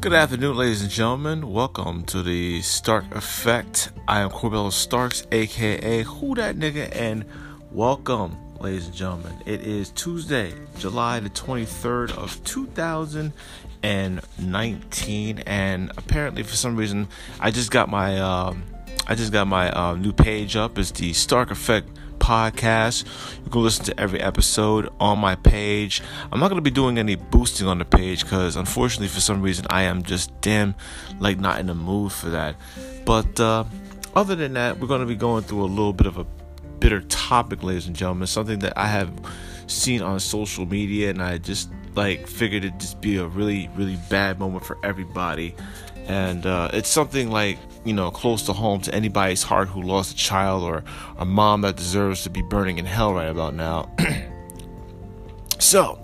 [0.00, 1.52] Good afternoon, ladies and gentlemen.
[1.52, 3.90] Welcome to the Stark Effect.
[4.06, 7.24] I am Corbello Starks, aka Who That Nigga, and
[7.72, 9.32] welcome, ladies and gentlemen.
[9.44, 17.08] It is Tuesday, July the 23rd of 2019, and apparently for some reason
[17.40, 18.62] I just got my um,
[19.10, 20.76] I just got my uh, new page up.
[20.76, 21.88] It's the Stark Effect
[22.18, 23.06] podcast.
[23.42, 26.02] You can listen to every episode on my page.
[26.30, 29.40] I'm not going to be doing any boosting on the page because, unfortunately, for some
[29.40, 30.74] reason, I am just damn
[31.20, 32.56] like not in the mood for that.
[33.06, 33.64] But uh,
[34.14, 36.26] other than that, we're going to be going through a little bit of a
[36.78, 38.26] bitter topic, ladies and gentlemen.
[38.26, 39.10] Something that I have
[39.68, 43.98] seen on social media, and I just like figured it'd just be a really, really
[44.08, 45.54] bad moment for everybody.
[46.06, 50.12] And uh, it's something like you know, close to home to anybody's heart who lost
[50.12, 50.84] a child or
[51.16, 53.90] a mom that deserves to be burning in hell right about now.
[55.58, 55.98] so,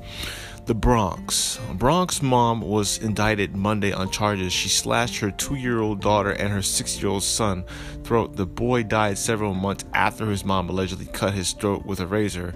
[0.66, 1.60] the Bronx.
[1.74, 4.52] Bronx mom was indicted Monday on charges.
[4.52, 7.64] She slashed her two year old daughter and her six year old son
[8.02, 8.36] throat.
[8.36, 12.54] The boy died several months after his mom allegedly cut his throat with a razor.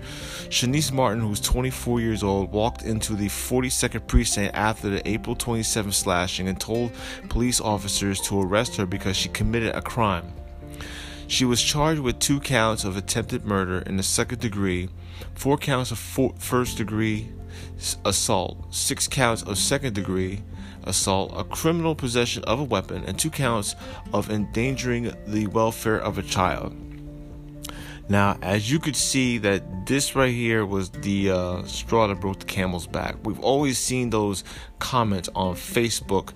[0.49, 5.93] Shanice Martin, who's 24 years old, walked into the 42nd precinct after the April 27th
[5.93, 6.93] slashing and told
[7.29, 10.33] police officers to arrest her because she committed a crime.
[11.29, 14.89] She was charged with two counts of attempted murder in the second degree,
[15.35, 17.29] four counts of first degree
[18.07, 20.41] assault, six counts of second degree
[20.85, 23.77] assault, a criminal possession of a weapon, and two counts
[24.15, 26.75] of endangering the welfare of a child.
[28.09, 32.39] Now, as you could see, that this right here was the uh, straw that broke
[32.39, 33.17] the camel's back.
[33.23, 34.45] We've always seen those
[34.79, 36.33] comments on Facebook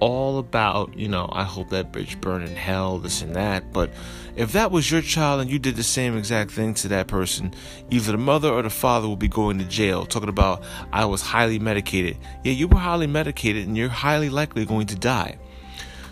[0.00, 3.72] all about, you know, I hope that bitch burn in hell, this and that.
[3.72, 3.90] But
[4.36, 7.54] if that was your child and you did the same exact thing to that person,
[7.90, 10.06] either the mother or the father will be going to jail.
[10.06, 12.16] Talking about, I was highly medicated.
[12.42, 15.38] Yeah, you were highly medicated and you're highly likely going to die.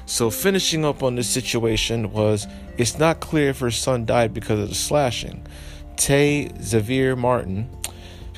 [0.06, 2.46] So, finishing up on this situation was
[2.77, 5.46] it's not clear if her son died because of the slashing.
[5.96, 7.70] Tay Xavier Martin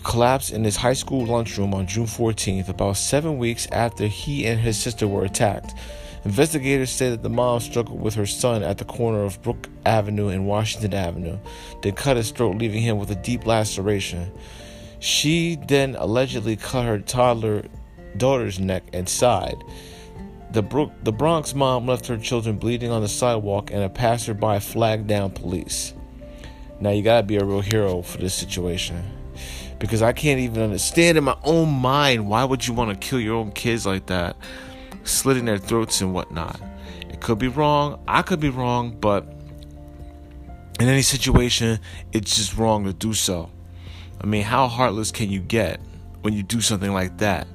[0.05, 4.61] collapsed in his high school lunchroom on June 14th, about seven weeks after he and
[4.61, 5.75] his sister were attacked.
[6.25, 10.29] Investigators say that the mom struggled with her son at the corner of Brook Avenue
[10.29, 11.39] and Washington Avenue,
[11.83, 14.31] then cut his throat, leaving him with a deep laceration.
[15.01, 17.65] She then allegedly cut her toddler
[18.17, 19.63] daughter's neck and side.
[20.53, 24.61] The, Brook, the Bronx mom left her children bleeding on the sidewalk, and a passerby
[24.61, 25.93] flagged down police.
[26.81, 29.24] Now, you gotta be a real hero for this situation
[29.85, 33.21] because I can't even understand in my own mind why would you want to kill
[33.21, 34.35] your own kids like that,
[35.03, 36.59] slitting their throats and whatnot.
[37.11, 38.03] It could be wrong.
[38.09, 39.27] I could be wrong, but
[40.81, 41.81] in any situation,
[42.15, 43.51] it's just wrong to do so.
[44.23, 45.81] I mean, how heartless can you get
[46.23, 47.47] when you do something like that?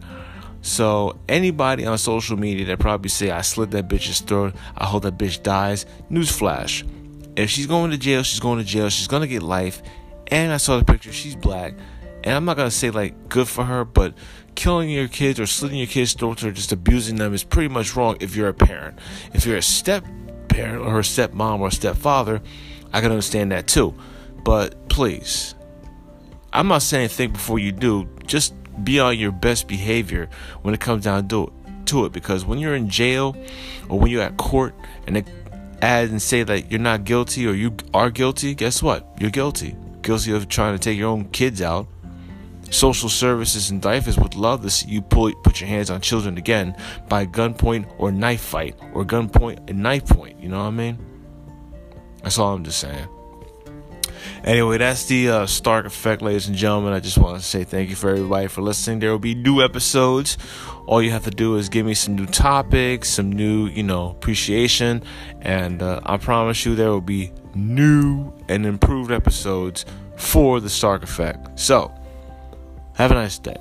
[0.62, 5.02] So anybody on social media that probably say I slit that bitch's throat, I hope
[5.02, 5.88] that bitch dies.
[6.12, 6.88] Newsflash:
[7.36, 8.90] If she's going to jail, she's going to jail.
[8.90, 9.82] She's gonna get life.
[10.28, 11.12] And I saw the picture.
[11.12, 11.74] She's black
[12.24, 14.14] and I'm not gonna say like good for her, but
[14.56, 17.96] killing your kids or slitting your kids' throats or just abusing them is pretty much
[17.96, 19.00] wrong if you're a parent.
[19.34, 20.04] If you're a step
[20.50, 22.42] parent or a stepmom or a stepfather,
[22.92, 23.96] I can understand that too.
[24.44, 25.56] But please,
[26.52, 28.10] I'm not saying think before you do.
[28.26, 28.54] Just
[28.84, 30.30] be on your best behavior
[30.62, 31.54] when it comes down to it,
[31.88, 32.12] to it.
[32.12, 33.36] Because when you're in jail
[33.88, 34.76] or when you're at court
[35.08, 35.24] and they
[35.82, 39.08] add and say that you're not guilty or you are guilty, guess what?
[39.20, 39.76] You're guilty.
[40.02, 41.88] Guilty of trying to take your own kids out
[42.70, 46.38] Social services and DYFS would love to see you pull, put your hands on children
[46.38, 46.76] again
[47.08, 50.40] by gunpoint or knife fight or gunpoint and knife point.
[50.40, 51.00] You know what I mean?
[52.24, 53.08] That's all I'm just saying.
[54.44, 56.94] Anyway, that's the uh, Stark Effect, ladies and gentlemen.
[56.94, 59.00] I just want to say thank you for everybody for listening.
[59.00, 60.38] There will be new episodes.
[60.86, 64.10] All you have to do is give me some new topics, some new, you know,
[64.10, 65.04] appreciation,
[65.42, 71.04] and uh, I promise you there will be new and improved episodes for the Stark
[71.04, 71.60] Effect.
[71.60, 71.94] So,
[73.00, 73.56] have a nice day.